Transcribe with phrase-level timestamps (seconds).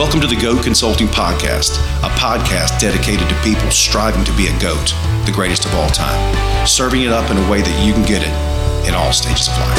[0.00, 4.58] Welcome to the GOAT Consulting Podcast, a podcast dedicated to people striving to be a
[4.58, 4.94] GOAT,
[5.26, 8.22] the greatest of all time, serving it up in a way that you can get
[8.22, 9.78] it in all stages of life.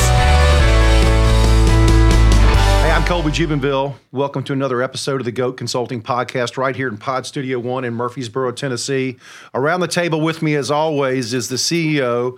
[2.84, 3.96] Hey, I'm Colby Jubenville.
[4.12, 7.84] Welcome to another episode of the GOAT Consulting Podcast right here in Pod Studio One
[7.84, 9.18] in Murfreesboro, Tennessee.
[9.56, 12.38] Around the table with me, as always, is the CEO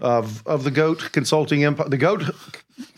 [0.00, 2.22] of, of the GOAT Consulting Empire, the GOAT,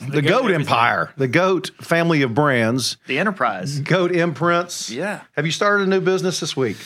[0.08, 0.60] the, GOAT, everything.
[0.62, 3.80] Empire, the GOAT family of brands, The enterprise.
[3.80, 4.90] GOAT Imprints.
[4.90, 5.22] Yeah.
[5.36, 6.76] Have you started a new business this week?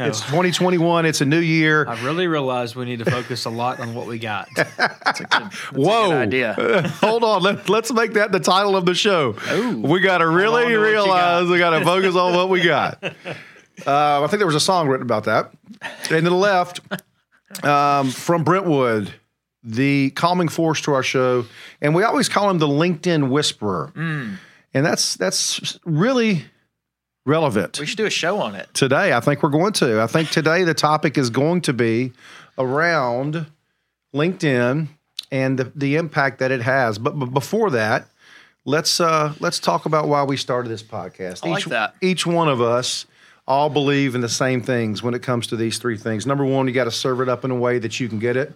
[0.00, 1.06] It's 2021.
[1.06, 1.84] It's a new year.
[1.88, 4.48] I really realized we need to focus a lot on what we got.
[4.54, 6.04] That's a good, that's Whoa!
[6.04, 6.88] A good idea.
[7.00, 7.42] Hold on.
[7.42, 9.34] Let, let's make that the title of the show.
[9.76, 11.50] We got to really to realize got.
[11.50, 13.02] we got to focus on what we got.
[13.86, 15.52] Uh, I think there was a song written about that.
[16.10, 16.80] And to the left,
[17.64, 19.14] um, from Brentwood,
[19.64, 21.44] the calming force to our show,
[21.80, 24.36] and we always call him the LinkedIn Whisperer, Mm.
[24.74, 26.44] and that's that's really
[27.26, 28.68] relevant We should do a show on it.
[28.72, 29.12] today.
[29.12, 30.00] I think we're going to.
[30.00, 32.12] I think today the topic is going to be
[32.56, 33.46] around
[34.14, 34.88] LinkedIn
[35.30, 36.98] and the, the impact that it has.
[36.98, 38.08] But, but before that,
[38.64, 41.44] let's uh, let's talk about why we started this podcast.
[41.46, 41.94] I like that.
[42.00, 43.06] Each one of us
[43.46, 46.26] all believe in the same things when it comes to these three things.
[46.26, 48.36] Number one, you got to serve it up in a way that you can get
[48.36, 48.52] it.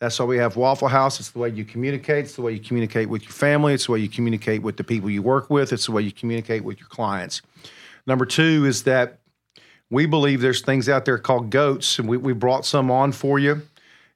[0.00, 1.18] That's why we have Waffle House.
[1.20, 2.26] It's the way you communicate.
[2.26, 3.72] It's the way you communicate with your family.
[3.72, 5.72] It's the way you communicate with the people you work with.
[5.72, 7.40] It's the way you communicate with your clients.
[8.06, 9.18] Number two is that
[9.90, 13.38] we believe there's things out there called goats, and we, we brought some on for
[13.38, 13.62] you,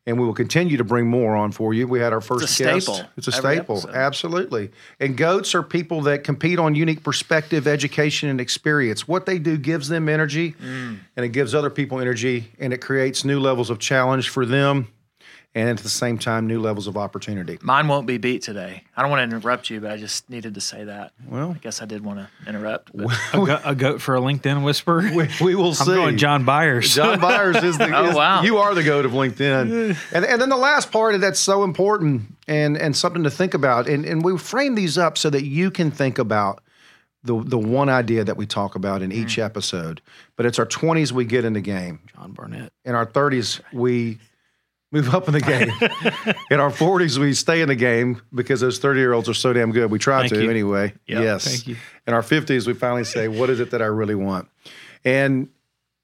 [0.04, 1.86] and we will continue to bring more on for you.
[1.88, 2.86] We had our first it's a guest.
[2.86, 3.94] staple It's a every staple, episode.
[3.94, 4.70] absolutely.
[4.98, 9.08] And goats are people that compete on unique perspective, education, and experience.
[9.08, 10.98] What they do gives them energy, Mm.
[11.16, 14.88] and it gives other people energy, and it creates new levels of challenge for them,
[15.53, 17.59] and at the same time, new levels of opportunity.
[17.61, 18.84] Mine won't be beat today.
[18.97, 21.12] I don't want to interrupt you, but I just needed to say that.
[21.27, 22.93] Well, I guess I did want to interrupt.
[22.94, 24.99] But a, go- a goat for a LinkedIn whisper.
[25.15, 25.87] we, we will I'm see.
[25.87, 26.94] going John Byers.
[26.94, 27.93] John Byers is the.
[27.93, 28.43] Oh, is- wow.
[28.43, 31.65] You are the goat of LinkedIn, and and then the last part of that's so
[31.65, 35.44] important and and something to think about, and and we frame these up so that
[35.44, 36.62] you can think about
[37.25, 39.44] the the one idea that we talk about in each mm.
[39.44, 40.00] episode.
[40.37, 42.72] But it's our twenties we get in the game, John Barnett.
[42.84, 44.19] in our thirties we
[44.92, 45.70] move up in the game,
[46.50, 49.52] in our forties we stay in the game because those thirty year olds are so
[49.52, 49.90] damn good.
[49.90, 50.50] We try Thank to you.
[50.50, 50.94] anyway.
[51.06, 51.22] Yep.
[51.22, 51.44] Yes.
[51.44, 51.76] Thank you.
[52.06, 54.48] In our fifties we finally say, what is it that I really want,
[55.04, 55.48] and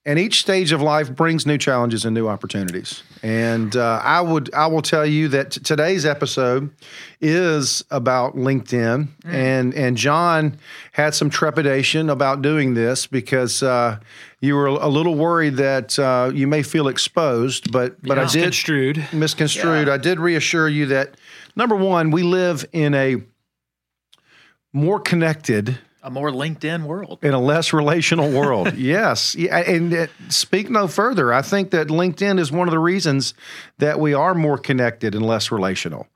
[0.07, 3.03] and each stage of life brings new challenges and new opportunities.
[3.25, 6.71] And uh, I would I will tell you that t- today's episode
[7.21, 10.59] is about LinkedIn, and and John
[10.93, 13.99] had some trepidation about doing this because uh,
[14.41, 18.43] you were a little worried that uh, you may feel exposed, but but I did
[18.43, 19.05] Construed.
[19.13, 19.89] misconstrued.
[19.89, 19.95] Yeah.
[19.95, 21.17] I did reassure you that
[21.55, 23.23] number one, we live in a
[24.73, 27.19] more connected a more LinkedIn world.
[27.23, 28.75] in a less relational world.
[28.77, 29.35] yes.
[29.35, 31.33] Yeah, and uh, speak no further.
[31.33, 33.35] I think that LinkedIn is one of the reasons
[33.79, 36.07] that we are more connected and less relational.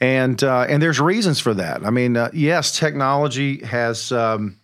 [0.00, 1.84] And uh, and there's reasons for that.
[1.84, 4.56] I mean, uh, yes, technology has um,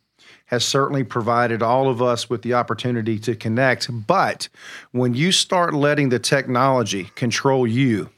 [0.47, 3.88] has certainly provided all of us with the opportunity to connect.
[4.06, 4.49] But
[4.93, 8.10] when you start letting the technology control you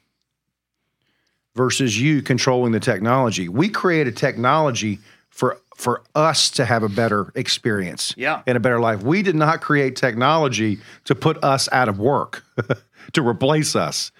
[1.55, 4.99] versus you controlling the technology, we create a technology
[5.31, 8.41] for for us to have a better experience Yeah.
[8.47, 9.03] and a better life.
[9.03, 12.43] We did not create technology to put us out of work,
[13.13, 14.11] to replace us.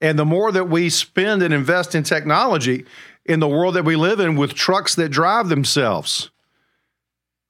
[0.00, 2.84] And the more that we spend and invest in technology
[3.24, 6.30] in the world that we live in with trucks that drive themselves,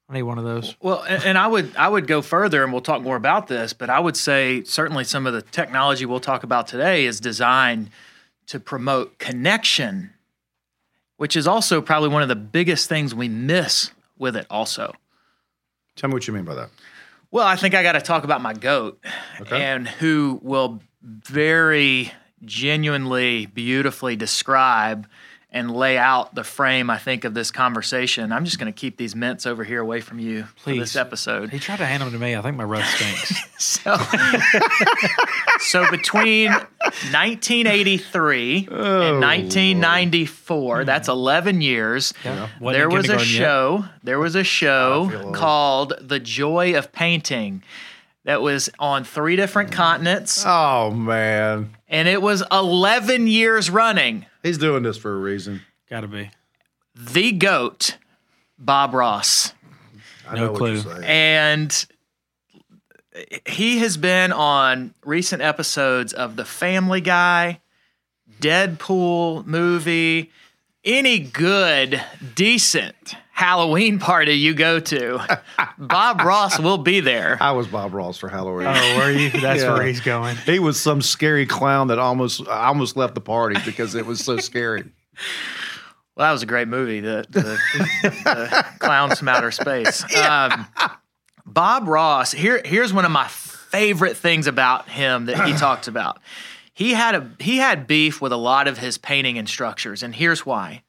[0.09, 0.75] I need one of those.
[0.81, 3.73] Well, and, and I would I would go further, and we'll talk more about this.
[3.75, 7.91] But I would say certainly some of the technology we'll talk about today is designed
[8.47, 10.11] to promote connection,
[11.19, 14.47] which is also probably one of the biggest things we miss with it.
[14.49, 14.95] Also,
[15.97, 16.71] tell me what you mean by that.
[17.31, 18.99] well, I think I got to talk about my goat,
[19.43, 19.63] Okay.
[19.63, 22.13] and who will very
[22.45, 25.07] genuinely, beautifully describe
[25.59, 28.33] and lay out the frame, I think, of this conversation.
[28.33, 30.97] I'm just going to keep these mints over here away from you for this Please.
[30.97, 31.51] episode.
[31.51, 32.37] He tried to hand them to me.
[32.37, 33.45] I think my breath stinks.
[33.61, 33.97] So,
[35.59, 42.15] so between 1983 and 1994, that's 11 years.
[42.25, 43.21] Wasn't There was a yet.
[43.21, 43.85] show.
[44.05, 47.65] There was a show called "The Joy of Painting."
[48.25, 54.27] that was on three different continents, Oh man, and it was 11 years running.
[54.43, 55.63] He's doing this for a reason.
[55.89, 56.31] Got to be.
[56.95, 57.97] The GOAT,
[58.59, 59.53] Bob Ross.
[60.29, 60.75] I No know what clue.
[60.81, 61.03] you're.
[61.05, 61.87] And
[63.47, 67.61] he has been on recent episodes of The Family Guy,
[68.41, 70.31] Deadpool movie,
[70.85, 72.03] any good,
[72.35, 75.21] decent Halloween party you go to,
[75.79, 77.39] Bob Ross will be there.
[77.41, 78.67] I was Bob Ross for Halloween.
[78.69, 79.31] Oh, were you?
[79.31, 79.75] That's Yeah.
[79.75, 80.37] where he's going.
[80.39, 84.19] He was some scary clown that almost I almost left the party because it was
[84.25, 84.83] so scary.
[86.17, 87.43] Well, that was a great movie, the, the,
[88.03, 90.03] the Clowns from Outer Space.
[90.17, 90.67] Um,
[91.47, 96.19] Bob Ross, here, here's one of my favorite things about him that he talked about.
[96.75, 100.45] He had a he had beef with a lot of his painting instructors, and here's
[100.45, 100.83] why.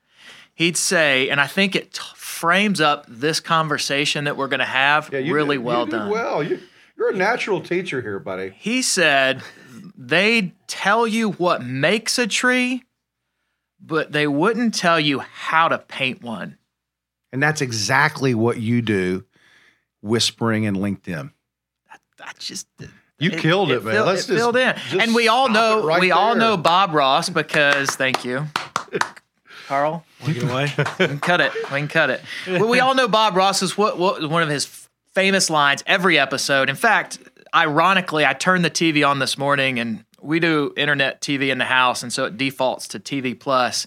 [0.60, 4.66] He'd say, and I think it t- frames up this conversation that we're going to
[4.66, 6.10] have really did- well done.
[6.10, 6.60] Well, you,
[6.98, 8.50] you're a natural teacher here, buddy.
[8.58, 9.42] He said
[9.98, 12.84] they tell you what makes a tree,
[13.80, 16.58] but they wouldn't tell you how to paint one.
[17.32, 19.24] And that's exactly what you do,
[20.02, 21.32] whispering in LinkedIn.
[22.22, 23.94] I just uh, You killed it, man.
[23.94, 26.58] Filled, Let's it just- filled in, just and we all know right we all know
[26.58, 28.46] Bob Ross because thank you,
[29.70, 30.04] Carl.
[30.26, 31.54] We can cut it.
[31.54, 32.22] We can cut it.
[32.48, 34.66] Well, we all know Bob Ross is what, what one of his
[35.14, 36.70] famous lines every episode.
[36.70, 37.20] In fact,
[37.54, 41.66] ironically, I turned the TV on this morning, and we do internet TV in the
[41.66, 43.86] house, and so it defaults to TV Plus.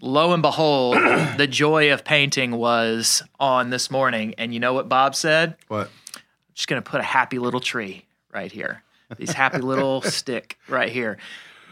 [0.00, 0.96] Lo and behold,
[1.36, 5.54] the joy of painting was on this morning, and you know what Bob said?
[5.68, 5.90] What?
[6.16, 6.22] I'm
[6.54, 8.04] just gonna put a happy little tree
[8.34, 8.82] right here.
[9.16, 11.18] These happy little stick right here.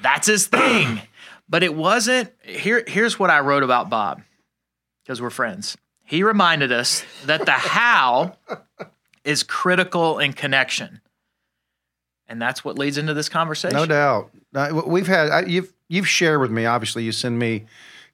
[0.02, 1.00] That's his thing.
[1.50, 4.20] But it wasn't here here's what I wrote about Bob
[5.02, 5.78] because we're friends.
[6.04, 8.36] He reminded us that the how
[9.24, 11.00] is critical in connection.
[12.28, 13.76] And that's what leads into this conversation.
[13.76, 14.30] No doubt.
[14.86, 16.66] We've had I, you've you've shared with me.
[16.66, 17.64] Obviously, you send me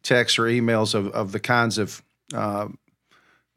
[0.05, 2.03] texts or emails of of the kinds of
[2.33, 2.69] uh,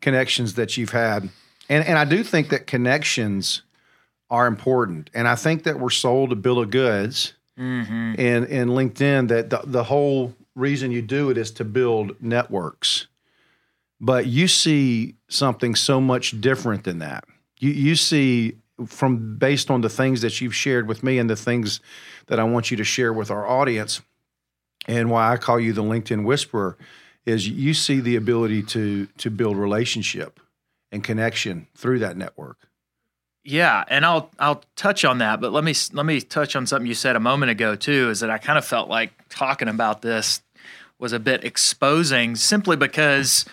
[0.01, 1.29] connections that you've had,
[1.69, 3.61] and and I do think that connections
[4.31, 5.11] are important.
[5.13, 8.19] And I think that we're sold a bill of goods Mm-hmm.
[8.19, 13.07] in in LinkedIn that the, the whole reason you do it is to build networks.
[13.99, 17.23] But you see something so much different than that.
[17.59, 21.35] You you see from based on the things that you've shared with me and the
[21.35, 21.79] things
[22.27, 24.01] that I want you to share with our audience,
[24.87, 26.77] and why I call you the LinkedIn whisperer,
[27.25, 30.39] is you see the ability to to build relationship
[30.91, 32.66] and connection through that network.
[33.49, 36.85] Yeah, and I'll I'll touch on that, but let me let me touch on something
[36.85, 38.09] you said a moment ago too.
[38.09, 40.41] Is that I kind of felt like talking about this
[40.99, 43.45] was a bit exposing, simply because,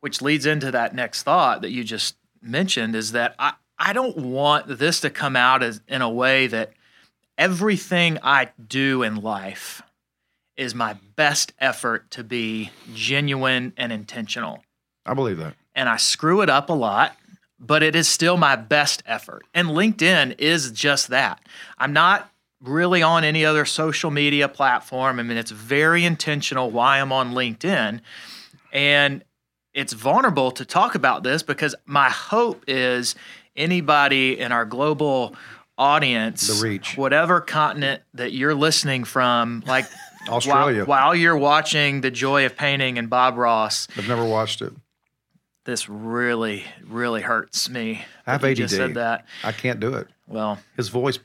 [0.00, 4.16] which leads into that next thought that you just mentioned, is that I I don't
[4.16, 6.72] want this to come out as in a way that
[7.36, 9.82] everything I do in life
[10.56, 14.64] is my best effort to be genuine and intentional
[15.04, 15.52] I believe that.
[15.74, 17.14] and I screw it up a lot,
[17.60, 19.44] but it is still my best effort.
[19.54, 21.40] And LinkedIn is just that.
[21.78, 25.18] I'm not really on any other social media platform.
[25.18, 28.00] I mean, it's very intentional why I'm on LinkedIn.
[28.72, 29.24] And
[29.74, 33.14] it's vulnerable to talk about this because my hope is
[33.56, 35.34] anybody in our global
[35.76, 36.96] audience, The reach.
[36.96, 39.86] whatever continent that you're listening from, like
[40.28, 40.84] Australia.
[40.84, 44.72] while, while you're watching The Joy of Painting and Bob Ross, I've never watched it.
[45.68, 48.00] This really, really hurts me.
[48.26, 48.56] I have ADD.
[48.56, 49.26] just said that.
[49.44, 50.08] I can't do it.
[50.26, 51.18] Well, His voice,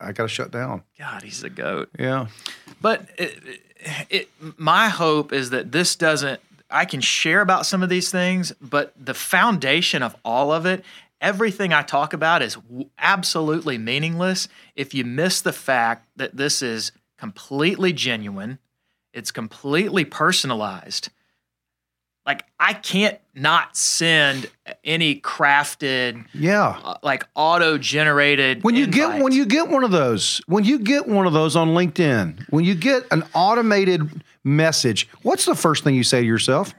[0.00, 0.84] I got to shut down.
[0.96, 1.90] God, he's a goat.
[1.98, 2.28] Yeah.
[2.80, 3.60] But it,
[4.08, 6.40] it, my hope is that this doesn't.
[6.70, 10.84] I can share about some of these things, but the foundation of all of it,
[11.20, 16.62] everything I talk about, is w- absolutely meaningless if you miss the fact that this
[16.62, 18.60] is completely genuine.
[19.12, 21.08] It's completely personalized.
[22.28, 24.50] Like I can't not send
[24.84, 26.78] any crafted, Yeah.
[26.84, 28.62] uh, like auto-generated.
[28.62, 31.56] When you get when you get one of those, when you get one of those
[31.56, 36.26] on LinkedIn, when you get an automated message, what's the first thing you say to
[36.26, 36.74] yourself?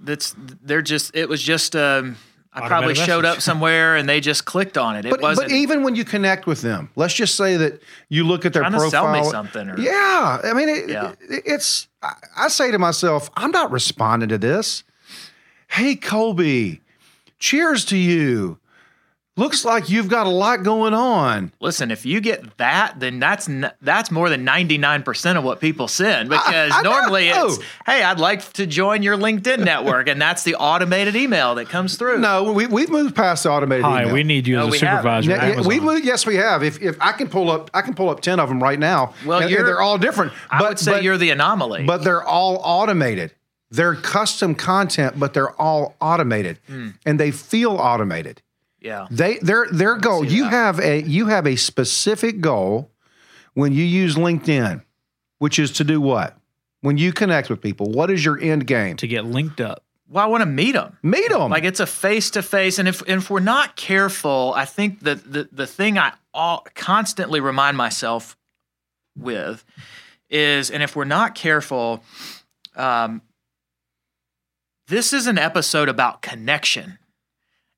[0.00, 2.16] that's they're just it was just um
[2.52, 3.36] I probably showed message.
[3.38, 5.04] up somewhere and they just clicked on it.
[5.04, 8.24] It But, wasn't but even when you connect with them, let's just say that you
[8.24, 9.12] look at their Trying to profile.
[9.14, 11.12] sell me something or- yeah, I mean, it, Yeah.
[11.28, 11.88] it- it's.
[12.02, 14.82] I, I say to myself, I'm not responding to this.
[15.68, 16.80] Hey, Colby,
[17.38, 18.58] cheers to you.
[19.38, 21.52] Looks like you've got a lot going on.
[21.60, 25.44] Listen, if you get that, then that's n- that's more than ninety nine percent of
[25.44, 26.28] what people send.
[26.38, 26.90] Because I know.
[26.90, 31.54] normally it's, hey, I'd like to join your LinkedIn network, and that's the automated email
[31.54, 32.18] that comes through.
[32.18, 34.14] No, we, we've moved past the automated Hi, email.
[34.14, 35.30] we need you No, as a supervisor.
[35.30, 35.68] Yeah, yeah, Amazon.
[35.68, 36.04] we moved.
[36.04, 36.62] Yes, we have.
[36.64, 39.14] If, if I can pull up, I can pull up ten of them right now.
[39.24, 40.32] Well, and, and you're- they're all different.
[40.50, 41.84] I but, would say but, you're the anomaly.
[41.84, 43.32] but they're all automated.
[43.70, 46.88] They're custom content, but they're all automated, Hmm.
[47.06, 48.42] and they feel automated.
[48.80, 50.24] Yeah, They their their goal.
[50.24, 50.50] You that.
[50.50, 52.90] have a you have a specific goal
[53.54, 54.82] when you use LinkedIn,
[55.38, 56.36] which is to do what?
[56.80, 58.96] When you connect with people, what is your end game?
[58.98, 59.82] to get linked up.
[60.08, 60.96] well, I want to meet them.
[61.02, 61.50] Meet them.
[61.50, 65.00] Like it's a face to face, and if and if we're not careful, I think
[65.00, 68.36] that the the thing I all, constantly remind myself
[69.16, 69.64] with
[70.30, 72.04] is, and if we're not careful,
[72.76, 73.22] um,
[74.86, 76.98] this is an episode about connection,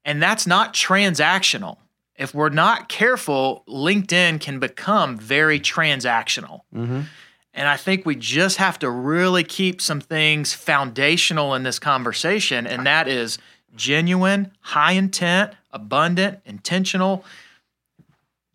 [0.04, 1.78] and that's not transactional.
[2.16, 6.60] If we're not careful, LinkedIn can become very transactional.
[6.74, 7.02] Mm-hmm.
[7.54, 12.66] And I think we just have to really keep some things foundational in this conversation,
[12.66, 13.38] and that is
[13.74, 17.24] genuine, high intent, abundant, intentional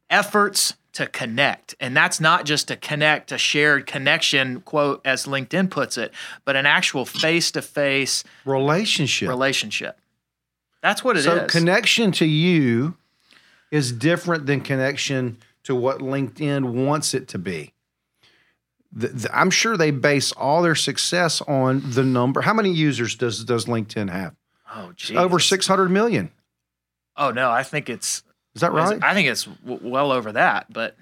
[0.09, 1.75] efforts to connect.
[1.79, 6.13] And that's not just to connect, a shared connection, quote, as LinkedIn puts it,
[6.45, 9.27] but an actual face to face relationship.
[9.27, 9.99] relationship.
[10.85, 11.25] That's what it is.
[11.25, 12.95] so connection to you
[13.71, 17.73] is different than connection to what LinkedIn wants it to be.
[18.91, 22.41] The- the- I'm sure they base all their success on the number.
[22.41, 24.35] How many users does does LinkedIn have?
[24.75, 25.17] oh, geez.
[25.17, 26.29] Over 600 million.
[27.17, 28.21] Oh, no, I think it's,
[28.53, 29.03] Is that right?
[29.03, 30.95] I think it's w- well over that, but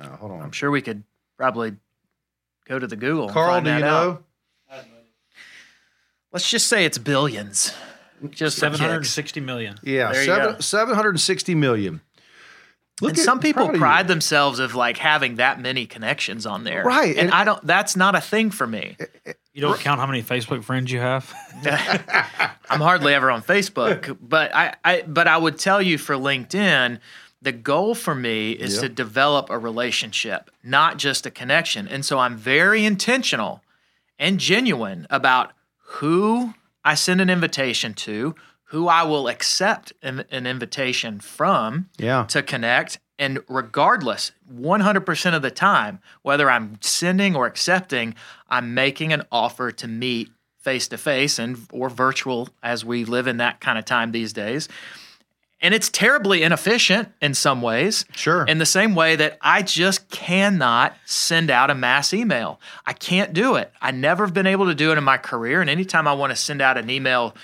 [0.00, 0.42] Oh, hold on.
[0.42, 1.04] I'm sure we could
[1.36, 1.76] probably
[2.66, 3.24] go to the Google.
[3.26, 4.24] and Carl, find do you that out.
[4.72, 4.78] know?
[6.32, 7.72] Let's just say it's billions.
[8.30, 9.36] Just for Seven hundred kicks.
[9.82, 10.60] Yeah, There you seven, go.
[10.60, 12.00] 760 million.
[13.00, 13.80] Look and at- some people proud of you.
[13.80, 16.84] pride themselves of like having that many connections on there.
[16.84, 18.96] Right, And, and- I don't that's not a thing for me.
[19.00, 21.32] Eh, eh, you don't count how many Facebook friends you have.
[22.70, 27.00] I'm hardly ever on Facebook, but I, I but I would tell you for LinkedIn,
[27.42, 28.82] the goal for me is Yeah.
[28.82, 31.88] to develop a relationship, not just a connection.
[31.88, 33.62] And so I'm very intentional
[34.18, 38.34] and genuine about who I send an invitation to,
[38.64, 42.24] who I will accept an, an invitation from Yeah.
[42.28, 42.98] to connect.
[43.18, 48.14] And regardless, 100% of the time, whether I'm sending or accepting,
[48.48, 53.26] I'm making an offer to meet face to face and or virtual as we live
[53.26, 54.68] in that kind of time these days.
[55.62, 58.06] And it's terribly inefficient in some ways.
[58.12, 58.44] Sure.
[58.46, 62.60] In the same way that I just cannot send out a mass email.
[62.86, 63.70] I can't do it.
[63.80, 65.60] I never have been able to do it in my career.
[65.60, 67.34] And anytime I want to send out an email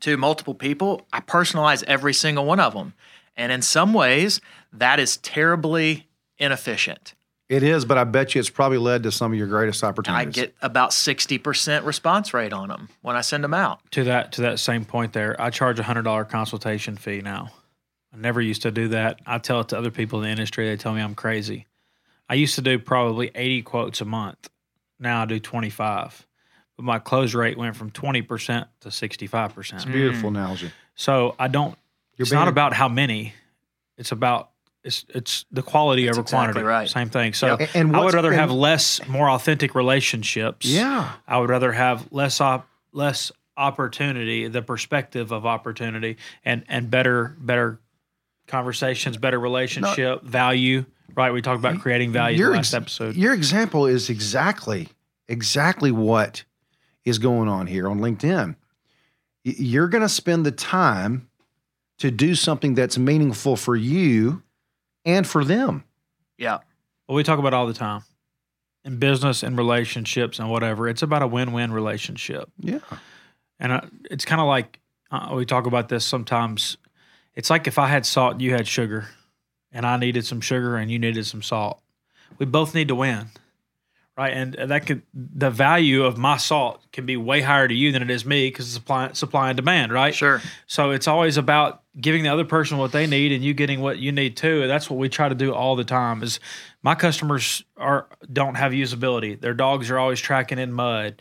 [0.00, 2.94] to multiple people, I personalize every single one of them.
[3.36, 4.40] And in some ways,
[4.72, 7.14] that is terribly inefficient.
[7.52, 10.26] It is, but I bet you it's probably led to some of your greatest opportunities.
[10.26, 13.80] I get about 60% response rate on them when I send them out.
[13.90, 17.50] To that to that same point there, I charge a hundred dollar consultation fee now.
[18.10, 19.20] I never used to do that.
[19.26, 20.66] I tell it to other people in the industry.
[20.66, 21.66] They tell me I'm crazy.
[22.26, 24.48] I used to do probably 80 quotes a month.
[24.98, 26.26] Now I do 25.
[26.78, 29.74] But my close rate went from 20% to 65%.
[29.74, 30.72] It's beautiful analogy.
[30.94, 31.76] So I don't
[32.16, 33.34] You're it's not about how many.
[33.98, 34.51] It's about
[34.84, 36.64] it's it's the quality That's over exactly quantity.
[36.66, 36.88] right.
[36.88, 37.32] Same thing.
[37.34, 40.66] So And- and I would rather been- have less, more authentic relationships.
[40.66, 41.10] Yeah.
[41.28, 47.36] I would rather have less op, less opportunity, the perspective of opportunity, and and better
[47.38, 47.78] better
[48.46, 50.84] conversations, better relationship value.
[51.14, 51.32] Right?
[51.32, 53.16] We talked about creating value in Your the ex- last episode.
[53.16, 54.88] Your example is exactly
[55.28, 56.44] exactly what
[57.04, 58.56] is going on here on LinkedIn.
[59.44, 61.28] You're going to spend the time
[61.98, 64.42] to do something that's meaningful for you
[65.04, 65.84] and for them.
[66.38, 66.58] Yeah.
[67.06, 68.02] Well, we talk about all the time
[68.84, 70.88] in business and relationships and whatever.
[70.88, 72.50] It's about a win-win relationship.
[72.58, 72.80] Yeah.
[73.60, 73.80] And uh,
[74.10, 74.80] it's kind of like
[75.10, 76.76] uh, we talk about this sometimes.
[77.34, 79.08] It's like if I had salt, you had sugar,
[79.70, 81.80] and I needed some sugar and you needed some salt.
[82.38, 83.28] We both need to win,
[84.16, 84.32] right?
[84.32, 88.02] And that could the value of my salt can be way higher to you than
[88.02, 90.14] it is me because it's supply, supply and demand, right?
[90.14, 90.42] Sure.
[90.66, 93.98] So it's always about giving the other person what they need and you getting what
[93.98, 94.66] you need too.
[94.66, 96.22] That's what we try to do all the time.
[96.22, 96.40] Is
[96.82, 99.40] my customers are don't have usability.
[99.40, 101.20] Their dogs are always tracking in mud.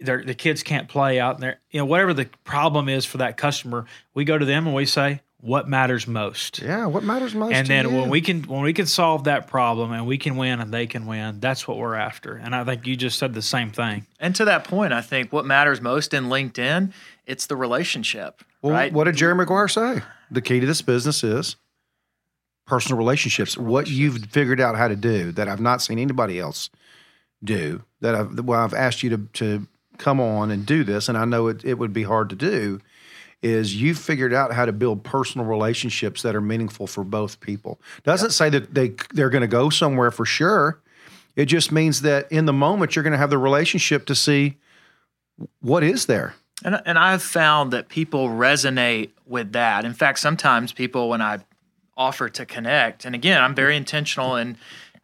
[0.00, 1.60] Their the kids can't play out there.
[1.70, 4.86] You know, whatever the problem is for that customer, we go to them and we
[4.86, 6.60] say, what matters most?
[6.60, 6.86] Yeah.
[6.86, 7.52] What matters most?
[7.52, 7.96] and to then you?
[7.96, 10.86] when we can when we can solve that problem and we can win and they
[10.86, 12.36] can win, that's what we're after.
[12.36, 14.06] And I think you just said the same thing.
[14.18, 16.92] And to that point, I think what matters most in LinkedIn,
[17.30, 18.92] it's the relationship, well, right?
[18.92, 20.02] what did Jerry Maguire say?
[20.30, 21.56] the key to this business is
[22.66, 23.56] personal relationships.
[23.56, 26.70] What you've figured out how to do that I've not seen anybody else
[27.42, 27.82] do.
[28.00, 29.66] That I've well, I've asked you to to
[29.98, 32.80] come on and do this, and I know it, it would be hard to do.
[33.42, 37.80] Is you've figured out how to build personal relationships that are meaningful for both people.
[38.02, 40.80] Doesn't say that they they're going to go somewhere for sure.
[41.36, 44.58] It just means that in the moment you're going to have the relationship to see
[45.60, 46.34] what is there.
[46.64, 49.84] And, and I've found that people resonate with that.
[49.84, 51.38] In fact, sometimes people, when I
[51.96, 54.56] offer to connect, and again, I'm very intentional in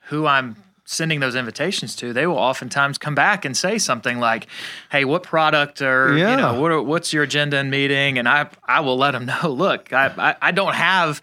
[0.08, 4.46] who I'm sending those invitations to, they will oftentimes come back and say something like,
[4.90, 6.30] "Hey, what product or Yeah.
[6.30, 9.26] you know what are, what's your agenda in meeting?" And I I will let them
[9.42, 9.50] know.
[9.50, 11.20] Look, I I, I don't have.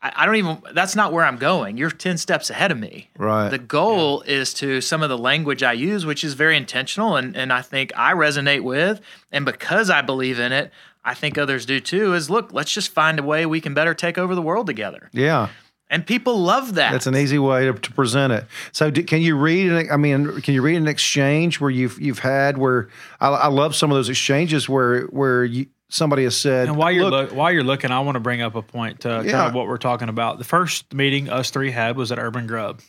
[0.00, 0.62] I don't even.
[0.74, 1.76] That's not where I'm going.
[1.76, 3.10] You're ten steps ahead of me.
[3.18, 3.48] Right.
[3.48, 7.36] The goal is to some of the language I use, which is very intentional, and
[7.36, 9.00] and I think I resonate with,
[9.32, 10.70] and because I believe in it,
[11.04, 12.14] I think others do too.
[12.14, 15.10] Is look, let's just find a way we can better take over the world together,
[15.12, 15.48] Yeah.
[15.90, 16.92] and people love that.
[16.92, 18.44] That's an easy way to, to present it.
[18.70, 19.72] So, do, can you read?
[19.72, 22.88] An, I mean, can you read an exchange where you've you've had where
[23.20, 26.90] I, I love some of those exchanges where where you, somebody has said, And while
[26.90, 29.26] you're "Look, look, while you're looking, I want to bring up a point to kind
[29.26, 29.46] Yeah.
[29.48, 30.38] of what we're talking about.
[30.38, 32.80] The first meeting us three had was at Urban Grub,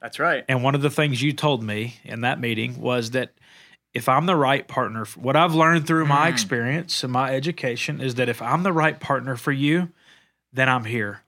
[0.00, 0.44] That's right.
[0.48, 3.32] and one of the things you told me in that meeting was that
[3.94, 6.08] if I'm the right partner, what I've learned through Mm.
[6.08, 9.90] my experience and my education is that if I'm the right partner for you,
[10.52, 11.22] then I'm here.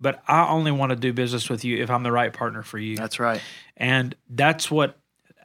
[0.00, 2.78] But I only want to do business with you if I'm the right partner for
[2.78, 2.96] you.
[2.96, 3.40] That's right.
[3.76, 4.97] And that's what,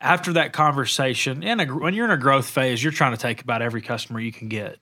[0.03, 3.61] after that conversation, and when you're in a growth phase, you're trying to take about
[3.61, 4.77] every customer you can get.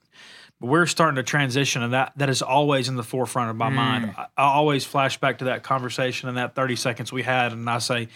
[0.60, 3.70] But we're starting to transition, and that that is always in the forefront of my
[3.70, 3.74] mm.
[3.74, 4.14] mind.
[4.18, 7.70] I, I always flash back to that conversation and that 30 seconds we had, and
[7.70, 8.08] I say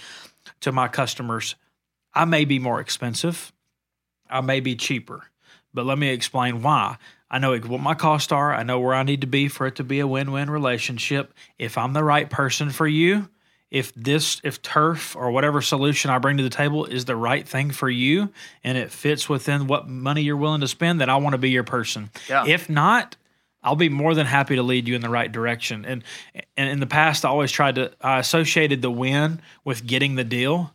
[0.60, 1.54] to my customers,
[2.12, 3.52] I may be more expensive,
[4.28, 5.30] I may be cheaper,
[5.72, 6.98] but let me explain why.
[7.30, 8.54] I know what my costs are.
[8.54, 11.34] I know where I need to be for it to be a win-win relationship.
[11.58, 13.28] If I'm the right person for you,
[13.76, 17.47] if this if turf or whatever solution I bring to the table is the right
[17.47, 18.30] thing for you
[18.64, 21.50] and it fits within what money you're willing to spend, then I want to be
[21.50, 22.11] your person.
[22.28, 22.47] Yeah.
[22.47, 23.16] If not,
[23.62, 25.85] I'll be more than happy to lead you in the right direction.
[25.85, 26.04] And
[26.56, 30.25] and in the past, I always tried to I associated the win with getting the
[30.25, 30.73] deal,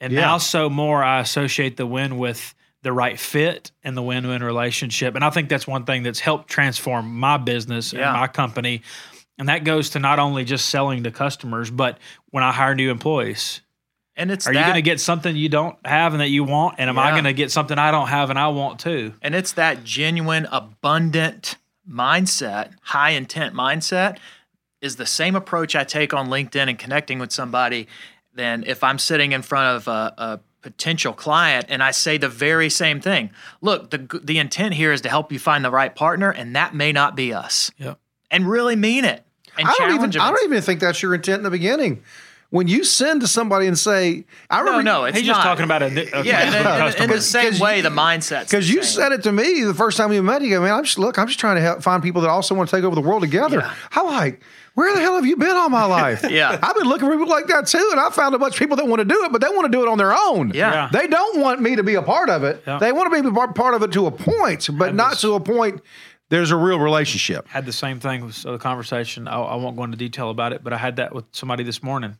[0.00, 0.20] and Yeah.
[0.20, 5.14] now so more I associate the win with the right fit and the win-win relationship.
[5.14, 8.10] And I think that's one thing that's helped transform my business Yeah.
[8.10, 8.82] and my company.
[9.42, 11.98] And that goes to not only just selling to customers, but
[12.30, 13.60] when I hire new employees.
[14.14, 16.76] And it's Are you going to get something you don't have and that you want?
[16.78, 19.14] And am I going to get something I don't have and I want too?
[19.20, 21.56] And it's that genuine, abundant
[21.90, 24.18] mindset, high intent mindset
[24.80, 27.88] is the same approach I take on LinkedIn and connecting with somebody
[28.32, 32.28] than if I'm sitting in front of a, a potential client and I say the
[32.28, 33.32] very same thing.
[33.60, 36.76] Look, the the intent here is to help you find the right partner, and that
[36.76, 37.72] may not be us.
[37.78, 37.98] Yep.
[38.30, 39.26] And really mean it.
[39.58, 40.22] And I don't even them.
[40.22, 42.02] I don't even think that's your intent in the beginning.
[42.50, 45.80] When you send to somebody and say, I remember no, it's He's just talking about
[45.82, 47.04] a, a uh, yeah, and, and- and customer.
[47.04, 48.42] in the same 'Cause way, you- the mindset.
[48.44, 50.42] because you said it to me the first time we met.
[50.42, 52.54] You go, man, I'm just look, I'm just trying to help find people that also
[52.54, 53.60] want to take over the world together.
[53.60, 53.74] Yeah.
[53.88, 54.42] How like,
[54.74, 56.30] where the hell have you been all my life?
[56.30, 56.58] Yeah.
[56.62, 58.76] I've been looking for people like that too, and I found a bunch of people
[58.76, 60.50] that want to do it, but they want to do it on their own.
[60.54, 60.72] Yeah.
[60.74, 60.88] Yeah.
[60.92, 62.62] They don't want me to be a part of it.
[62.66, 62.76] Yeah.
[62.78, 65.32] They want to be a part of it to a point, but not this- to
[65.36, 65.80] a point.
[66.32, 67.46] There's a real relationship.
[67.48, 69.28] had the same thing with the conversation.
[69.28, 71.82] I, I won't go into detail about it, but I had that with somebody this
[71.82, 72.16] morning.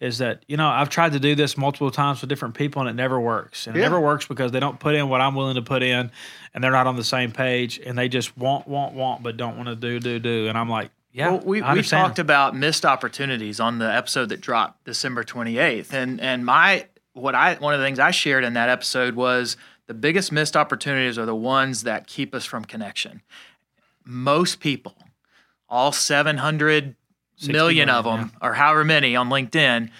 [0.00, 2.90] Is that you know I've tried to do this multiple times with different people and
[2.90, 3.66] it never works.
[3.66, 6.10] And it never works because they don't put in what I'm willing to put in,
[6.52, 9.56] and they're not on the same page, and they just want, want, want, but don't
[9.56, 10.48] want to do, do, do.
[10.48, 14.28] And I'm like, yeah, Well, we, I we talked about missed opportunities on the episode
[14.28, 15.94] that dropped December 28th.
[15.94, 19.56] And and my what I one of the things I shared in that episode was
[19.86, 23.22] the biggest missed opportunities are the ones that keep us from connection.
[24.04, 24.96] Most people,
[25.68, 26.96] all 700
[27.46, 29.90] million of million, them, or however many on LinkedIn,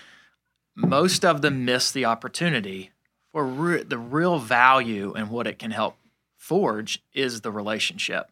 [0.74, 2.90] most of them miss the opportunity
[3.32, 5.96] for re- the real value and what it can help
[6.36, 8.31] forge is the relationship.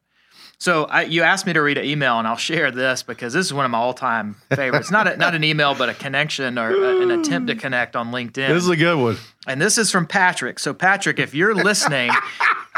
[0.61, 3.47] So I, you asked me to read an email, and I'll share this because this
[3.47, 4.91] is one of my all-time favorites.
[4.91, 8.13] not a, not an email, but a connection or a- an attempt to connect on
[8.13, 8.49] LinkedIn.
[8.49, 9.17] This is a good one.
[9.47, 10.59] and this is from Patrick.
[10.59, 12.11] So Patrick, if you're listening,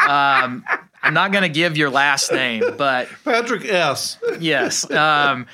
[0.09, 0.65] um,
[1.03, 4.17] I'm not going to give your last name, but Patrick S.
[4.39, 4.89] yes.
[4.89, 5.47] Um,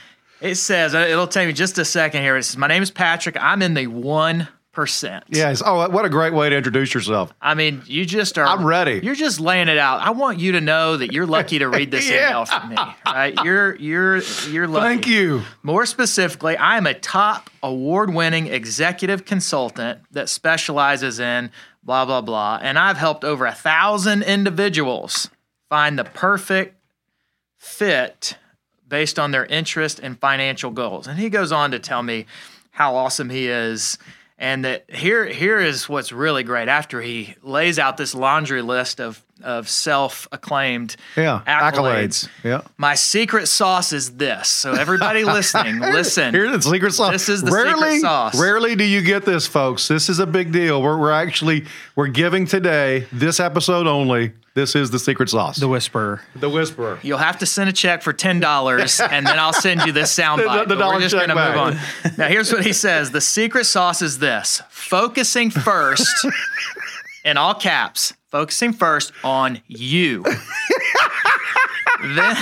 [0.43, 2.37] it says uh, it'll take me just a second here.
[2.37, 3.37] It says, "My name is Patrick.
[3.41, 4.47] I'm in the one
[4.79, 5.61] percent." Yes.
[5.67, 7.35] Oh, what a great way to introduce yourself.
[7.43, 8.47] I mean, you just are.
[8.47, 9.01] I'm ready.
[9.03, 10.01] You're just laying it out.
[10.01, 12.29] I want you to know that you're lucky to read this Yeah.
[12.29, 12.77] email from me.
[13.05, 13.35] Right?
[13.43, 14.17] You're you're
[14.49, 14.87] you're lucky.
[14.87, 15.43] Thank you.
[15.65, 21.51] More specifically, I am a top award-winning executive consultant that specializes in
[21.83, 25.29] blah blah blah, and I've helped over a thousand individuals
[25.69, 26.77] find the perfect
[27.57, 28.37] fit
[28.89, 31.07] based on their interest and financial goals.
[31.07, 32.25] And he goes on to tell me
[32.71, 33.99] how awesome he is.
[34.41, 36.69] And that here, here is what's really great.
[36.69, 41.43] After he lays out this laundry list of of self-acclaimed Yeah.
[41.47, 42.63] accolades, Yeah.
[42.77, 44.49] my secret sauce is this.
[44.49, 46.35] So everybody listening, listen.
[46.35, 47.13] Here's the secret sauce.
[47.13, 48.37] This is the secret rarely, sauce.
[48.41, 49.87] Rarely do you get this, folks.
[49.87, 50.83] This is a big deal.
[50.83, 54.33] We're, we're actually we're giving today this episode only.
[54.59, 55.59] This is the secret sauce.
[55.59, 56.21] The whisperer.
[56.35, 56.99] The whisperer.
[57.05, 60.13] You'll have to send a check for ten dollars, and then I'll send you this
[60.13, 60.63] soundbite.
[60.63, 61.79] The- the But dollar we're just check gonna move on.
[62.19, 66.27] Now, here's what he says: the secret sauce is this: focusing first,
[67.25, 70.25] in all caps, focusing first on you.
[72.03, 72.37] then,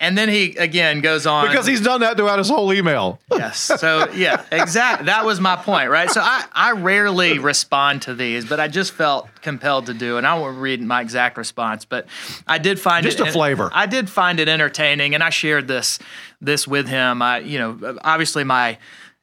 [0.00, 3.18] and then he again goes on Because he's done that throughout his whole email.
[3.30, 3.58] Yes.
[3.58, 5.06] So yeah, exactly.
[5.06, 6.10] That was my point, right?
[6.10, 10.26] So I, I rarely respond to these, but I just felt compelled to do, and
[10.26, 12.06] I won't read my exact response, but
[12.46, 13.70] I did find Just it a flavor.
[13.72, 15.98] I did find it entertaining, and I shared this
[16.40, 17.20] this with him.
[17.22, 18.78] I, you know, obviously my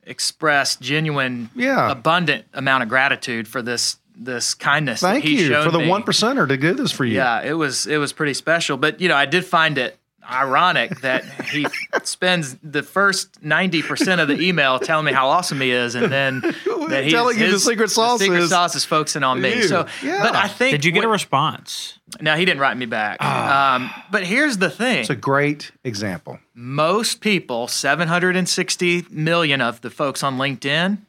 [0.06, 1.92] expressed genuine, Yeah.
[1.92, 5.02] abundant amount of gratitude for this this kindness.
[5.02, 7.16] that Thank you for the one percenter to do this for you.
[7.16, 8.78] Yeah, it was it was pretty special.
[8.78, 9.98] But you know, I did find it
[10.30, 11.66] ironic that he
[12.04, 16.12] spends the first ninety percent of the email telling me how awesome he is, and
[16.12, 16.40] then
[16.90, 19.56] that he's, Telling you the secret sauce secret is sauce is focusing on me.
[19.56, 19.64] you.
[19.68, 20.22] So, Yeah.
[20.24, 22.00] but I think Did you get a response?
[22.22, 23.22] No, he didn't write me back.
[23.24, 26.40] um, but here's the thing: It's a great example.
[26.54, 31.00] most people, seven hundred and sixty million of the folks on LinkedIn,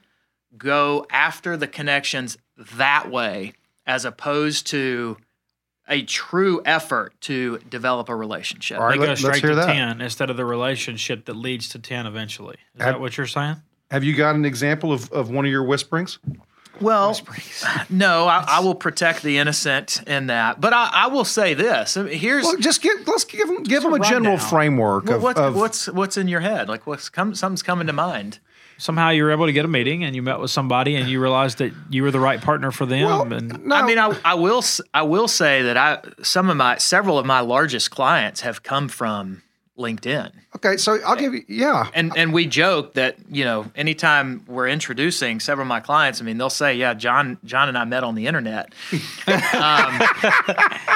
[0.56, 2.38] go after the connections
[2.76, 3.52] that way,
[3.86, 5.16] as opposed to
[5.88, 8.78] a true effort to develop a relationship.
[8.78, 9.66] All right, They let- go let's straight hear to that.
[9.72, 12.56] 10 instead of the relationship that leads to 10 eventually.
[12.74, 13.56] Is Have- that what you're saying?
[13.90, 16.18] Have you got an example of, of one of your whisperings?
[16.80, 17.18] Well,
[17.90, 20.60] no, I, I will protect the innocent in that.
[20.60, 23.62] But I, I will say this: I mean, here's Well, just give let's give them
[23.62, 24.48] give them a a general rundown.
[24.50, 26.68] framework well, of, what's, of what's what's in your head.
[26.68, 28.38] Like what's come, something's coming to mind.
[28.78, 31.18] Somehow you were able to get a meeting and you met with somebody and you
[31.18, 33.06] realized that you were the right partner for them.
[33.06, 36.50] well, and no, I mean, I, I will s- I will say that I some
[36.50, 39.42] of my several of my largest clients have come from
[39.78, 40.32] LinkedIn.
[40.56, 40.76] okay.
[40.76, 41.90] So I'll give you yeah.
[41.94, 46.24] And and we joke that you know anytime we're introducing several of my clients, I
[46.24, 48.72] mean they'll say, "Yeah, John John and I met on the internet,"
[49.26, 50.00] um,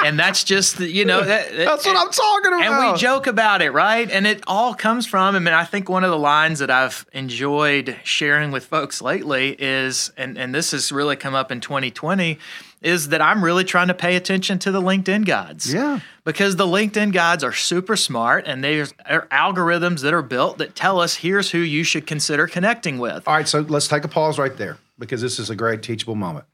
[0.05, 2.63] and that's just the- you know that, That's what I'm talking about.
[2.83, 4.11] and we joke about it, right?
[4.11, 5.35] And it all comes from.
[5.37, 9.57] I mean, I think one of the lines that I've enjoyed sharing with folks lately
[9.59, 12.39] is, and and this has really come up in 2020,
[12.83, 15.73] is that I'm really trying to pay attention to the LinkedIn gods.
[15.73, 16.01] Yeah.
[16.25, 20.75] Because the LinkedIn gods are super smart, and there's are algorithms that are built that
[20.75, 23.27] tell us here's who you should consider connecting with.
[23.27, 26.15] All right, so let's take a pause right there because this is a great teachable
[26.15, 26.47] moment.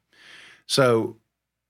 [0.67, 1.17] So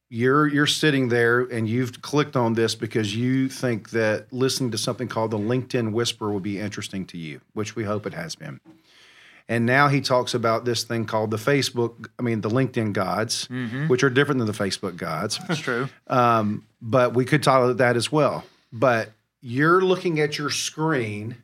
[0.09, 4.79] you're you're sitting there and you've clicked on this because you think that listening to
[4.79, 8.35] something called the LinkedIn Whisper will be interesting to you, which we hope it has
[8.35, 8.61] been.
[9.49, 13.49] And now he talks about this thing called the Facebook, I mean the LinkedIn gods,
[13.87, 15.39] which are different than the Facebook gods.
[15.47, 15.89] That's true.
[16.09, 18.45] Um, but we could talk about that as well.
[18.73, 21.37] But you're looking at your screen.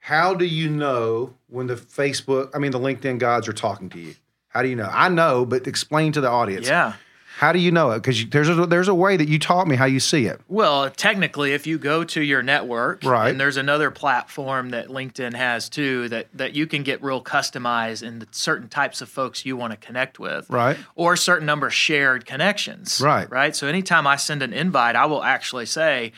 [0.00, 3.98] How do you know when the Facebook, I mean, the LinkedIn gods are talking to
[4.00, 4.14] you?
[4.48, 4.90] How do you know?
[4.90, 6.66] I know, but explain to the audience.
[6.66, 6.94] Yeah.
[7.40, 8.00] How do you know it?
[8.00, 10.42] Because there's a, there's a way that you taught me how you see it.
[10.46, 13.30] Well, technically, if you go to your network, Right.
[13.30, 18.02] and there's another platform that LinkedIn has too, that that you can get real customized
[18.02, 20.76] in the certain types of folks you want to connect with, Right.
[20.96, 23.30] Or certain number of shared connections, Right.
[23.30, 23.56] Right.
[23.56, 26.12] So anytime I send an invite, I will actually say.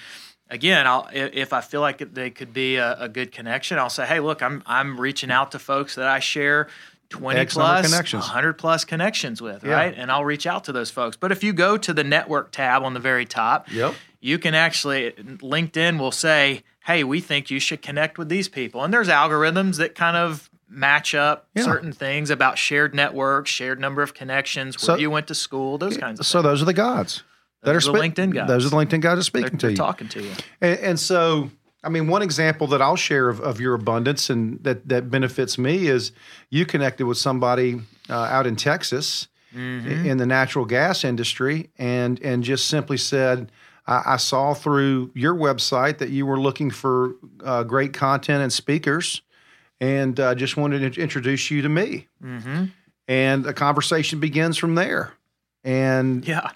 [0.50, 4.04] Again, I'll, if I feel like they could be a, a good connection, I'll say,
[4.04, 6.68] "Hey, look, I'm I'm reaching out to folks that I share
[7.12, 8.26] twenty X plus, connections.
[8.26, 9.72] hundred plus connections with, Yeah.
[9.74, 11.16] right?" And I'll reach out to those folks.
[11.16, 13.94] But if you go to the network tab on the very top, Yep.
[14.20, 18.82] you can actually LinkedIn will say, "Hey, we think you should connect with these people."
[18.84, 21.64] And there's algorithms that kind of match up Yeah.
[21.64, 25.76] certain things about shared networks, shared number of connections, So- where you went to school,
[25.78, 26.44] those kinds of So things.
[26.44, 27.22] those are the gods.
[27.62, 28.48] that Those are are the spe- LinkedIn gods.
[28.48, 29.76] Those are the LinkedIn gods that are They're, speaking to they're you.
[29.76, 30.30] talking to you.
[30.60, 31.50] And, and so,
[31.84, 35.58] I mean, one example that I'll share of, of your abundance and that that benefits
[35.58, 36.12] me is
[36.50, 40.06] you connected with somebody uh, out in Texas Mm-hmm.
[40.06, 43.52] in the natural gas industry, and and just simply said.
[43.86, 48.50] I I saw through your website that you were looking for uh, great content and
[48.50, 49.20] speakers,
[49.80, 52.08] and uh, just wanted to introduce you to me.
[52.24, 52.66] Mm-hmm.
[53.08, 55.12] And a conversation begins from there.
[55.64, 56.52] And Yeah.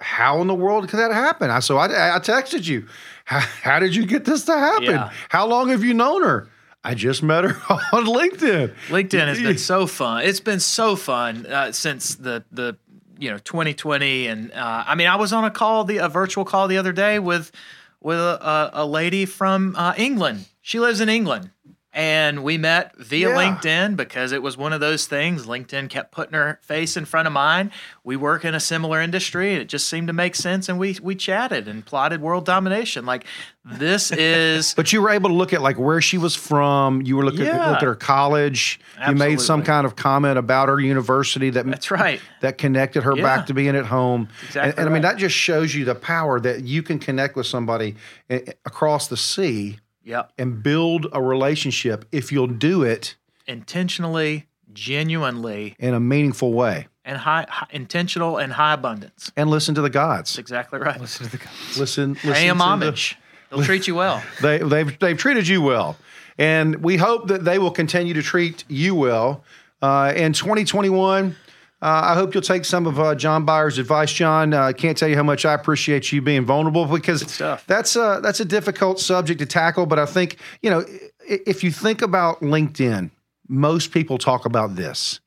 [0.00, 1.50] How in the world could that happen?
[1.50, 2.86] I so I, I texted you.
[3.24, 4.84] How, how did you get this to happen?
[4.84, 5.12] Yeah.
[5.28, 6.48] How long have you known her?
[6.82, 7.50] I just met her
[7.92, 8.74] on LinkedIn.
[8.88, 10.24] LinkedIn has been so fun.
[10.24, 12.76] It's been so fun uh, since the the
[13.18, 16.44] you know 2020, and uh, I mean, I was on a call, the a virtual
[16.44, 17.52] call the other day with
[18.00, 20.46] with a, a, a lady from uh, England.
[20.62, 21.50] She lives in England.
[21.92, 23.34] And we met via Yeah.
[23.34, 25.46] LinkedIn because it was one of those things.
[25.46, 27.72] LinkedIn kept putting her face in front of mine.
[28.04, 30.68] We work in a similar industry, and it just seemed to make sense.
[30.68, 33.04] And we we chatted and plotted world domination.
[33.06, 33.24] Like
[33.64, 37.02] this is But you were able to look at like where she was from.
[37.02, 37.56] You were looking Yeah.
[37.66, 38.78] at, look at her college.
[39.08, 42.20] You made some kind of comment about her university that that's right.
[42.40, 43.22] that connected her Yeah.
[43.24, 44.28] back to being at home.
[44.46, 47.34] Exactly and, and I mean that just shows you the power that you can connect
[47.34, 47.96] with somebody
[48.28, 50.32] eh, across the sea Yep.
[50.38, 57.18] and build a relationship if you'll do it Intentionally, genuinely, in a meaningful way and
[57.18, 59.32] high, high intentional and high abundance.
[59.36, 60.30] and listen to the gods.
[60.32, 61.00] That's exactly right.
[61.00, 61.78] Listen to the gods.
[61.78, 63.16] Listen, listen Pay them to the- homage.
[63.50, 64.22] They'll treat you well.
[64.42, 65.96] They, they've they've treated you well,
[66.38, 69.42] and we hope that they will continue to treat you well
[69.82, 71.34] uh, in 2021.
[71.82, 74.52] Uh, I hope you'll take some of uh, John Byer's advice, John.
[74.52, 78.20] I uh, can't tell you how much I appreciate you being vulnerable because that's a
[78.22, 79.86] that's a difficult subject to tackle.
[79.86, 80.84] But I think you know
[81.26, 83.10] if you think about LinkedIn,
[83.48, 85.20] most people talk about this.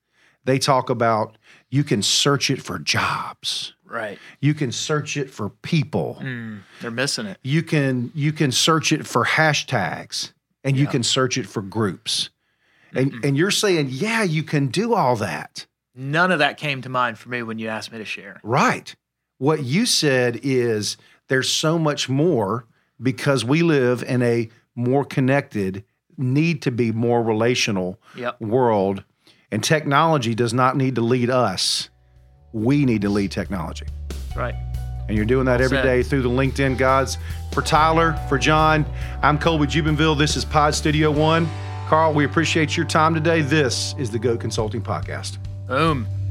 [0.46, 1.38] They talk about
[1.70, 3.74] you can search it for jobs.
[3.86, 4.20] Right.
[4.40, 6.18] You can search it for people
[6.82, 7.38] They're missing it.
[7.44, 12.32] you can you can search it for hashtags and you can search it for groups
[12.96, 16.90] and and you're saying yeah you can do all that None of that came to
[16.90, 18.40] mind for me when you asked me to share.
[18.44, 18.96] right
[19.40, 20.96] what you said is
[21.28, 22.66] there's so much more
[23.02, 25.84] because we live in a more connected
[26.18, 28.40] need to be more relational Yep.
[28.42, 29.04] world
[29.52, 31.90] and technology does not need to lead us
[32.54, 33.86] we need to lead technology
[34.36, 34.56] Right.
[35.08, 35.84] And you're doing that every said.
[35.84, 37.18] day through the LinkedIn gods.
[37.52, 38.86] For Tyler, for John,
[39.22, 40.18] I'm Colby Jubenville.
[40.18, 41.48] This is Pod Studio One.
[41.88, 43.42] Carl, we appreciate your time today.
[43.42, 45.38] This is the GOAT Consulting Podcast.
[45.68, 46.23] Boom.